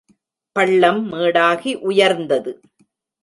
பள்ளம் 0.55 1.11
மேடாகி 1.11 1.73
உயர்ந்தது. 1.81 2.53